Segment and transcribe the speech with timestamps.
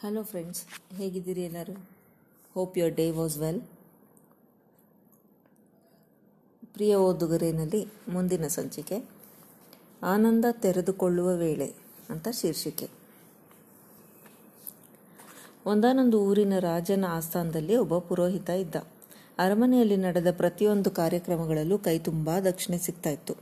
[0.00, 0.62] Hello friends
[0.94, 1.88] ಹೇಗಿದ್ದೀರಿ ಎಲ್ಲರೂ?
[2.54, 3.60] Hope your day was well
[6.72, 9.04] ಪ್ರಿಯ ಓದುಗರೇನಲ್ಲಿ ಮುಂದಿನ ಸಂಚಿಕೆ,
[10.02, 11.74] ಆನಂದ ತೆರೆದುಕೊಳ್ಳುವ ವೇಳೆ
[12.10, 12.90] ಅಂತ ಶೀರ್ಷಿಕೆ.
[15.66, 18.74] ಒಂದಾನೊಂದು ಊರಿನ ರಾಜನ ಆಸ್ಥಾನದಲ್ಲಿ ಒಬ್ಬ ಪುರೋಹಿತ ಇದ್ದ.
[19.38, 23.34] ಅರಮನೆಯಲ್ಲಿ ನಡೆದ ಪ್ರತಿಯೊಂದು ಕಾರ್ಯಕ್ರಮಗಳಲ್ಲೂ ಕೈ ತುಂಬ ದಕ್ಷಿಣೆ ಸಿಗ್ತಾ ಇತ್ತು.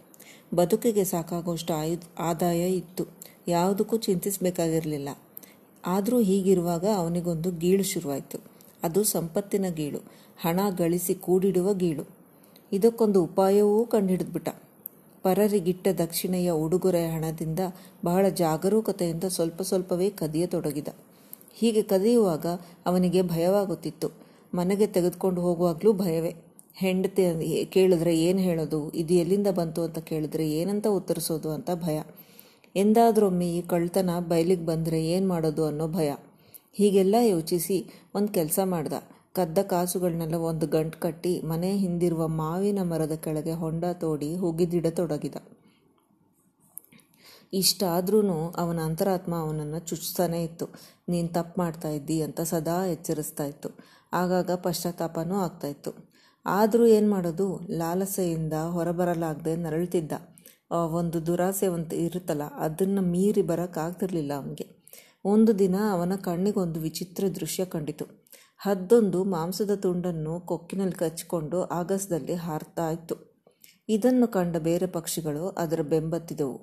[0.54, 3.06] ಬದುಕಿಗೆ ಸಾಕಾಗುವಷ್ಟು ಆಯು, ಆದಾಯ ಇತ್ತು.
[3.48, 5.08] ಯಾವುದಕ್ಕೂ ಚಿಂತಿಸಬೇಕಾಗಿರಲಿಲ್ಲ.
[5.86, 8.38] ಆದರೂ ಹೀಗಿರುವಾಗ ಅವನಿಗೊಂದು ಗೀಳು ಶುರುವಾಯಿತು.
[8.82, 9.98] ಅದು ಸಂಪತ್ತಿನ ಗೀಳು.
[10.40, 12.04] ಹಣ ಗಳಿಸಿ ಕೂಡಿಡುವ ಗೀಳು.
[12.72, 14.48] ಇದಕ್ಕೊಂದು ಉಪಾಯವೂ ಕಂಡುಹಿಡಿದ್ಬಿಟ್ಟ.
[15.22, 17.58] ಪರರಿಗಿಟ್ಟ ದಕ್ಷಿಣೆಯ ಉಡುಗೊರೆ ಹಣದಿಂದ
[18.04, 20.88] ಬಹಳ ಜಾಗರೂಕತೆಯಿಂದ ಸ್ವಲ್ಪ ಸ್ವಲ್ಪವೇ ಕದಿಯತೊಡಗಿದ.
[21.54, 22.46] ಹೀಗೆ ಕದಿಯುವಾಗ
[22.86, 24.08] ಅವನಿಗೆ ಭಯವಾಗುತ್ತಿತ್ತು.
[24.54, 26.34] ಮನೆಗೆ ತೆಗೆದುಕೊಂಡು ಹೋಗುವಾಗಲೂ ಭಯವೇ.
[26.74, 28.90] ಹೆಂಡತಿ ಕೇಳಿದ್ರೆ ಏನು ಹೇಳೋದು?
[28.90, 32.02] ಇದು ಎಲ್ಲಿಂದ ಬಂತು ಅಂತ ಕೇಳಿದ್ರೆ ಏನಂತ ಉತ್ತರಿಸೋದು ಅಂತ ಭಯ.
[32.74, 36.14] ಎಂದಾದ್ರೊಮ್ಮೆ ಈ ಕಳ್ತನ ಬಯಲಿಗೆ ಬಂದರೆ ಏನು ಮಾಡೋದು ಅನ್ನೋ ಭಯ.
[36.72, 38.92] ಹೀಗೆಲ್ಲ ಯೋಚಿಸಿ ಒಂದು ಕೆಲಸ ಮಾಡ್ದ.
[39.32, 45.34] ಕದ್ದ ಕಾಸುಗಳನ್ನೆಲ್ಲ ಒಂದು ಗಂಟು ಕಟ್ಟಿ ಮನೆ ಹಿಂದಿರುವ ಮಾವಿನ ಮರದ ಕೆಳಗೆ ಹೊಂಡ ತೋಡಿ ಹುಗಿದಿಡತೊಡಗಿದ
[47.52, 48.20] ಇಷ್ಟಾದ್ರೂ
[48.56, 50.66] ಅವನ ಅಂತರಾತ್ಮ ಅವನನ್ನು ಚುಚ್ತಾನೇ ಇತ್ತು.
[51.08, 53.68] ನೀನು ತಪ್ಪು ಮಾಡ್ತಾ ಇದ್ದಿ ಅಂತ ಸದಾ ಎಚ್ಚರಿಸ್ತಾ ಇತ್ತು.
[54.12, 56.12] ಆಗಾಗ ಪಶ್ಚಾತ್ತಾಪನೂ ಆಗ್ತಾ ಇತ್ತು.
[56.46, 57.60] ಆದರೂ ಏನು ಮಾಡೋದು?
[57.70, 60.12] ಲಾಲಸೆಯಿಂದ ಹೊರಬರಲಾಗದೆ ನರಳ್ತಿದ್ದ.
[60.72, 64.66] ಒಂದು ದುರಾಸೆ ಒಂದು ಇರುತ್ತಲ್ಲ, ಅದನ್ನು ಮೀರಿ ಬರೋಕ್ಕಾಗ್ತಿರ್ಲಿಲ್ಲ ಅವನಿಗೆ.
[65.24, 68.04] ಒಂದು ದಿನ ಅವನ ಕಣ್ಣಿಗೊಂದು ವಿಚಿತ್ರ ದೃಶ್ಯ ಕಂಡಿತು.
[68.58, 73.16] ಹದ್ದೊಂದು ಮಾಂಸದ ತುಂಡನ್ನು ಕೊಕ್ಕಿನಲ್ಲಿ ಕಚ್ಚಿಕೊಂಡು ಆಗಸದಲ್ಲಿ ಹಾರ್ತಾ ಇತ್ತು.
[73.88, 76.58] ಇದನ್ನು ಕಂಡ ಬೇರೆ ಪಕ್ಷಿಗಳು ಅದರ ಬೆಂಬತ್ತಿದವು.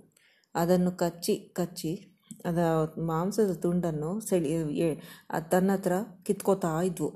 [0.55, 1.91] ಅದನ್ನು ಕಚ್ಚಿ ಕಚ್ಚಿ
[2.45, 2.59] ಅದ
[3.05, 4.51] ಮಾಂಸದ ತುಂಡನ್ನು ಸೆಳಿ
[5.51, 5.93] ತನ್ನ ಹತ್ರ
[6.25, 7.09] ಕಿತ್ಕೋತಾ ಇದ್ವು.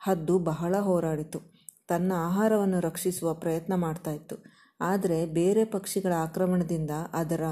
[0.00, 1.38] ಹದ್ದು ಬಹಳ ಹೋರಾಡಿತು.
[1.88, 4.12] ತನ್ನ ಆಹಾರವನ್ನು ರಕ್ಷಿಸುವ ಪ್ರಯತ್ನ ಮಾಡ್ತಾ
[4.80, 7.42] ಆದರೆ ಬೇರೆ ಪಕ್ಷಿಗಳ ಆಕ್ರಮಣದಿಂದ ಅದರ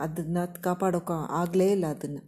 [0.00, 2.22] ಅದನ್ನು ಕಾಪಾಡೋಕೆ ಆಗಲೇ ಇಲ್ಲ ಅದನ್ನು.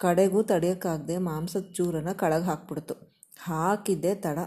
[0.00, 2.94] ಕಡೆಗೂ ತಡೆಯೋಕ್ಕಾಗದೆ ಮಾಂಸದ ಚೂರನ್ನು ಕಳಗೆ ಹಾಕ್ಬಿಡ್ತು.
[3.38, 4.38] ಹಾಕಿದ್ದೆ ತಡ.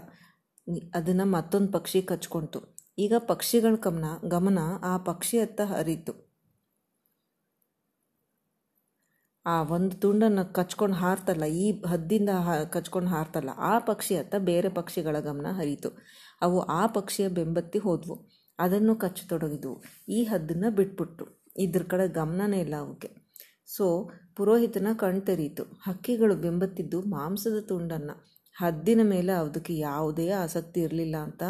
[0.94, 2.60] ಅದನ್ನು ಮತ್ತೊಂದು ಪಕ್ಷಿ ಕಚ್ಕೊಳ್ತು
[2.98, 6.12] ಈಗ ಪಕ್ಷಿಗಳ ಗಮನ ಗಮನ ಆ ಪಕ್ಷಿಯತ್ತ ಹರಿತು.
[9.46, 12.30] ಆ ಒಂದು ತುಂಡನ್ನು ಕಚ್ಕೊಂಡು ಹಾರ್ತಲ್ಲ, ಈ ಹದ್ದಿಂದ
[12.72, 15.90] ಕಚ್ಕೊಂಡು ಹಾರ್ತಲ್ಲ, ಆ ಪಕ್ಷಿ ಹತ್ತ ಬೇರೆ ಪಕ್ಷಿಗಳ ಗಮನ ಹರಿತು.
[16.42, 18.16] ಅವು ಆ ಪಕ್ಷಿಯ ಬೆಂಬತ್ತಿ ಹೋದ್ವು.
[18.60, 19.74] ಅದನ್ನು ಕಚ್ಚತೊಡಗಿದ್ವು.
[20.08, 21.24] ಈ ಹದ್ದನ್ನು ಬಿಟ್ಬಿಟ್ಟು
[21.56, 23.10] ಇದ್ರ ಕಡೆ ಗಮನನೇ ಇಲ್ಲ ಅವಕ್ಕೆ
[23.66, 23.86] ಸೊ
[24.36, 25.64] ಪುರೋಹಿತನ ಕಣ್ ತೆರೀತು.
[25.86, 28.16] ಹಕ್ಕಿಗಳು ಬೆಂಬತ್ತಿದ್ದು ಮಾಂಸದ ತುಂಡನ್ನು.
[28.56, 31.42] ಹದ್ದಿನ ಮೇಲೆ ಅದಕ್ಕೆ ಯಾವುದೇ ಆಸಕ್ತಿ ಇರಲಿಲ್ಲ ಅಂತ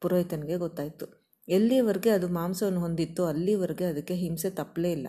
[0.00, 1.06] ಪುರೋಹಿತನಿಗೆ ಗೊತ್ತಾಯಿತು.
[1.48, 5.08] ಎಲ್ಲಿಯವರೆಗೆ ಅದು ಮಾಂಸವನ್ನು ಹೊಂದಿತ್ತೋ ಅಲ್ಲಿವರೆಗೆ ಅದಕ್ಕೆ ಹಿಂಸೆ ತಪ್ಪಲೇ ಇಲ್ಲ.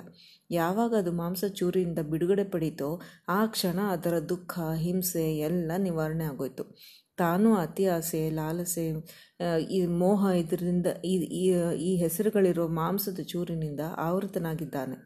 [0.51, 6.75] ಯಾವಾಗ ಅದು ಮಾಂಸ ಚೂರಿಯಿಂದ ಬಿಡುಗಡೆ ಪಡೀತೋ ಆ ಕ್ಷಣ ಅದರ ದುಃಖ, ಹಿಂಸೆ ಎಲ್ಲ ನಿವಾರಣೆ ಆಗೋಯ್ತು.
[7.17, 8.85] ತಾನು ಅತಿ ಆಸೆ, ಲಾಲಸೆ
[9.71, 10.85] ಈ ಮೋಹ ಇದರಿಂದ
[11.83, 14.97] ಈ ಹೆಸರುಗಳಿರೋ ಮಾಂಸದ ಚೂರಿನಿಂದ ಆವೃತನಾಗಿದ್ದಾನೆ.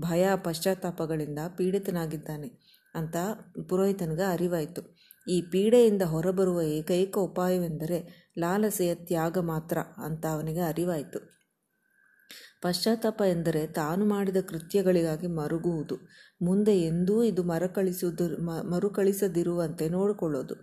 [0.00, 2.48] ಭಯ, ಪಶ್ಚಾತ್ತಾಪಗಳಿಂದ ಪೀಡಿತನಾಗಿದ್ದಾನೆ
[2.94, 3.16] ಅಂತ
[3.68, 4.82] ಪುರೋಹಿತನಿಗೆ ಅರಿವಾಯಿತು.
[5.28, 7.98] ಈ ಪೀಡೆಯಿಂದ ಹೊರಬರುವ ಏಕೈಕ ಉಪಾಯವೆಂದರೆ
[8.38, 11.20] ಲಾಲಸೆಯ ತ್ಯಾಗ ಮಾತ್ರ ಅಂತ ಅವನಿಗೆ ಅರಿವಾಯಿತು.
[12.60, 15.96] ಪಶ್ಚಾತ್ತಾಪ ಎಂದರೆ ತಾನು ಮಾಡಿದ ಕೃತ್ಯಗಳಿಗಾಗಿ ಮರುಗುವುದು,
[16.42, 18.24] ಮುಂದೆ ಎಂದೂ ಇದು ಮರುಕಳಿಸುವುದು
[18.70, 20.56] ಮರುಕಳಿಸದಿರುವಂತೆ ನೋಡಿಕೊಳ್ಳೋದು.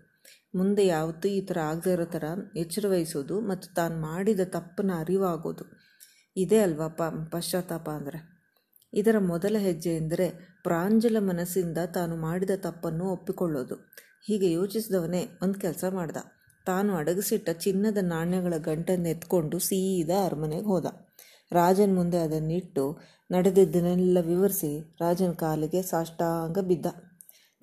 [0.56, 2.24] ಮುಂದೆ ಯಾವತ್ತೂ ಈ ಥರ ಆಗದಿರೋ ಥರ
[2.58, 5.66] ಎಚ್ಚರ ವಹಿಸೋದು ಮತ್ತು ತಾನು ಮಾಡಿದ ತಪ್ಪನ್ನು ಅರಿವಾಗೋದು.
[6.36, 8.20] ಇದೇ ಅಲ್ವಾ ಪ, ಪಶ್ಚಾತ್ತಾಪ ಅಂದರೆ?
[8.94, 10.28] ಇದರ ಮೊದಲ ಹೆಜ್ಜೆ ಎಂದರೆ
[10.64, 13.75] ಪ್ರಾಂಜಲ ಮನಸ್ಸಿಂದ ತಾನು ಮಾಡಿದ ತಪ್ಪನ್ನು ಒಪ್ಪಿಕೊಳ್ಳೋದು.
[14.28, 16.18] ಹೀಗೆ ಯೋಚಿಸಿದವನೇ ಒಂದು ಕೆಲಸ ಮಾಡ್ದ.
[16.66, 20.86] ತಾನು ಅಡಗಿಸಿಟ್ಟ ಚಿನ್ನದ ನಾಣ್ಯಗಳ ಗಂಟನ್ನು ಎತ್ಕೊಂಡು ಸೀದಾ ಅರಮನೆಗೆ ಹೋದ.
[21.52, 23.00] ರಾಜನ ಮುಂದೆ ಅದನ್ನಿಟ್ಟು
[23.31, 26.86] ನಡೆದಿದ್ದನ್ನೆಲ್ಲ ವಿವರಿಸಿ ರಾಜನ ಕಾಲಿಗೆ ಸಾಷ್ಟಾಂಗ ಬಿದ್ದ.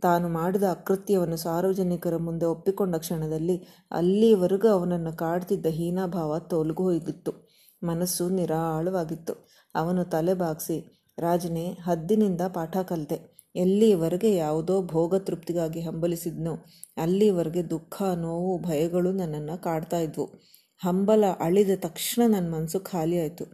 [0.03, 3.57] ತಾನು ಮಾಡಿದ ಅಕೃತ್ಯವನ್ನು ಸಾರ್ವಜನಿಕರ ಮುಂದೆ ಒಪ್ಪಿಕೊಂಡ ಕ್ಷಣದಲ್ಲಿ
[3.91, 7.53] ಅಲ್ಲಿವರೆಗೂ ಅವನನ್ನು ಕಾಡ್ತಿದ್ದ ಹೀನಾಭಾವ ತೋಲ್ಗು ಹೋಗಿತ್ತು
[7.85, 9.49] ಮನಸ್ಸು ನಿರಾಳವಾಗಿತ್ತು.
[9.75, 13.32] ಅವನು ತಲೆ ಬಾಗಿಸಿ, ರಾಜನೇ, ಹದ್ದಿನಿಂದ ಪಾಠ ಕಲಿತೆ.
[13.55, 16.55] ಎಲ್ಲಿಯವರೆಗೆ ಯಾವುದೋ ಭೋಗ ತೃಪ್ತಿಗಾಗಿ ಹಂಬಲಿಸಿದ್ನೋ,
[16.97, 20.27] ಅಲ್ಲಿವರೆಗೆ ದುಃಖ, ನೋವು, ಭಯಗಳು ನನ್ನನ್ನು ಕಾಡ್ತಾ ಇದ್ವು.
[20.79, 23.45] ಹಂಬಲ ಅಳಿದ ತಕ್ಷಣ ನನ್ನ ಮನಸ್ಸು ಖಾಲಿಯಾಯಿತು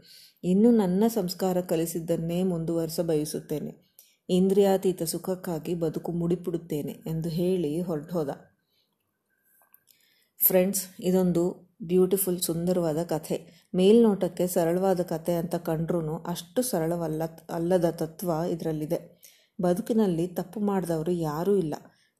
[0.44, 3.72] ಇನ್ನು ನನ್ನ ಸಂಸ್ಕಾರ ಕಲಿಸಿದ್ದನ್ನೇ ಮುಂದುವರೆಸ ಬಯಸುತ್ತೇನೆ.
[4.28, 8.30] ಇಂದ್ರಿಯಾತೀತ ಸುಖಕ್ಕಾಗಿ ಬದುಕು ಮುಡಿಪಿಡುತ್ತೇನೆ ಎಂದು ಹೇಳಿ ಹೊರಟೋದ.
[10.40, 11.42] ಫ್ರೆಂಡ್ಸ್, ಇದೊಂದು
[11.82, 13.36] ಬ್ಯೂಟಿಫುಲ್ ಸುಂದರವಾದ ಕಥೆ.
[13.74, 19.18] ಮೇಲ್ನೋಟಕ್ಕೆ ಸರಳವಾದ ಕಥೆ ಅಂತ ಕಂಡ್ರೂ ಅಷ್ಟು ಸರಳವಲ್ಲ, ಅಲ್ಲದ ತತ್ವ ಇದರಲ್ಲಿದೆ.
[19.60, 21.74] ಬದುಕಿನಲ್ಲಿ ತಪ್ಪು ಮಾಡಿದವರು ಯಾರೂ ಇಲ್ಲ.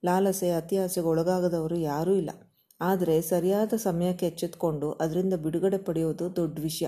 [0.05, 2.31] ಲಾಲಸೆ ಅತಿಯಾಸೆಗೆ ಒಳಗಾಗದವರು ಯಾರೂ ಇಲ್ಲ.
[2.81, 6.87] ಆದರೆ ಸರಿಯಾದ ಸಮಯಕ್ಕೆ ಎಚ್ಚೆತ್ಕೊಂಡು ಅದರಿಂದ ಬಿಡುಗಡೆ ಪಡೆಯೋದು ದೊಡ್ಡ ವಿಷಯ.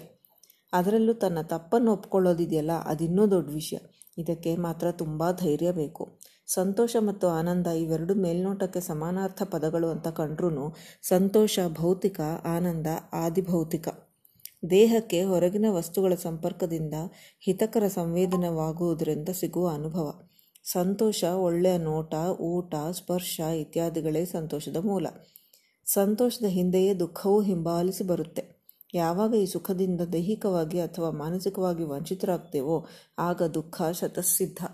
[0.73, 3.77] ಅದರಲ್ಲೂ ತನ್ನ ತಪ್ಪನ್ನು ಒಪ್ಕೊಳ್ಳೋದಿದೆಯಲ್ಲ, ಅದಿನ್ನೂ ದೊಡ್ಡ ವಿಷಯ.
[4.19, 6.19] ಇದಕ್ಕೆ ಮಾತ್ರ ತುಂಬ ಧೈರ್ಯ ಬೇಕು.
[6.47, 13.89] ಸಂತೋಷ ಮತ್ತು ಆನಂದ ಇವೆರಡು ಮೇಲ್ನೋಟಕ್ಕೆ ಸಮಾನಾರ್ಥ ಪದಗಳು ಅಂತ ಕಂಡ್ರೂ ಸಂತೋಷ, ಭೌತಿಕ, ಆನಂದ, ಆದಿಭೌತಿಕ.
[14.71, 16.95] ದೇಹಕ್ಕೆ ಹೊರಗಿನ ವಸ್ತುಗಳ ಸಂಪರ್ಕದಿಂದ
[17.41, 20.30] ಹಿತಕರ ಸಂವೇದನವಾಗುವುದರಿಂದ ಸಿಗುವ ಅನುಭವ.
[20.65, 25.07] ಸಂತೋಷ, ಒಳ್ಳೆಯ ನೋಟ, ಊಟ, ಸ್ಪರ್ಶ ಇತ್ಯಾದಿಗಳೇ ಸಂತೋಷದ ಮೂಲ.
[25.85, 28.61] ಸಂತೋಷದ ಹಿಂದೆಯೇ ದುಃಖವೂ ಹಿಂಬಾಲಿಸಿ ಬರುತ್ತೆ.
[28.95, 32.87] ಯಾವಾಗ ಈ ಸುಖದಿಂದ ದೈಹಿಕವಾಗಿ ಅಥವಾ ಮಾನಸಿಕವಾಗಿ ವಂಚಿತರಾಗ್ತೇವೋ,
[33.19, 34.65] ಆಗ ದುಃಖ ಶತಸಿದ್ಧ.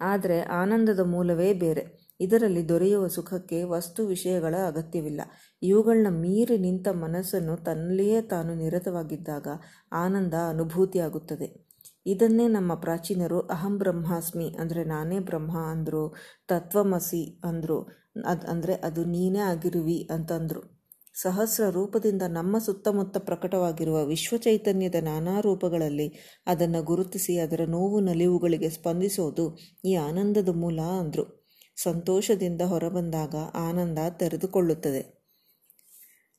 [0.00, 2.02] ಆದರೆ ಆನಂದದ ಮೂಲವೇ ಬೇರೆ.
[2.20, 5.20] ಇದರಲ್ಲಿ ದೊರೆಯುವ ಸುಖಕ್ಕೆ ವಸ್ತು ವಿಷಯಗಳ ಅಗತ್ಯವಿಲ್ಲ.
[5.62, 9.48] ಇವುಗಳನ್ನ ಮೀರಿ ನಿಂತ ಮನಸ್ಸನ್ನು ತನ್ನಲ್ಲಿಯೇ ತಾನು ನಿರತವಾಗಿದ್ದಾಗ
[9.92, 11.71] ಆನಂದ ಅನುಭೂತಿಯಾಗುತ್ತದೆ.
[12.06, 16.04] ಇದನ್ನೇ ನಮ್ಮ ಪ್ರಾಚೀನರು ಅಹಂ ಬ್ರಹ್ಮಾಸ್ಮಿ ಅಂದರೆ ನಾನೇ ಬ್ರಹ್ಮ ಅಂದರು,
[16.46, 17.78] ತತ್ವಮಸಿ ಅಂದರು,
[18.26, 20.62] ಅದು ಅಂದರೆ ಅದು ನೀನೇ ಆಗಿರುವಿ ಅಂತಂದರು.
[21.14, 26.06] ಸಹಸ್ರ ರೂಪದಿಂದ ನಮ್ಮ ಸುತ್ತಮುತ್ತ ಪ್ರಕಟವಾಗಿರುವ ವಿಶ್ವ ಚೈತನ್ಯದ ನಾನಾ ರೂಪಗಳಲ್ಲಿ
[26.46, 29.46] ಅದನ್ನು ಗುರುತಿಸಿ ಅದರ ನೋವು ನಲಿವುಗಳಿಗೆ ಸ್ಪಂದಿಸೋದು
[29.84, 31.24] ಈ ಆನಂದದ ಮೂಲ ಅಂದರು.
[31.76, 35.02] ಸಂತೋಷದಿಂದ ಹೊರಬಂದಾಗ ಆನಂದ ತೆರೆದುಕೊಳ್ಳುತ್ತದೆ.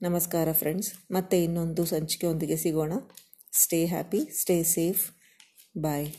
[0.01, 2.93] ನಮಸ್ಕಾರ ಫ್ರೆಂಡ್ಸ್ ಮತ್ತೆ ಇನ್ನೊಂದು ಸಂಚಿಕೆಯೊಂದಿಗೆ ಸಿಗೋಣ.
[3.53, 5.03] Stay happy stay safe
[5.75, 6.13] Bye.